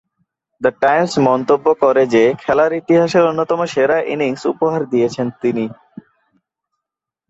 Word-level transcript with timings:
The 0.61 0.71
Times 0.81 1.13
মন্তব্য 1.27 1.65
করে 1.83 2.03
যে, 2.13 2.23
খেলার 2.41 2.71
ইতিহাসের 2.73 3.23
অন্যতম 3.25 3.59
সেরা 3.73 3.97
ইনিংস 4.13 4.41
উপহার 4.53 4.81
দিয়েছেন 4.91 5.27
তিনি। 5.41 5.65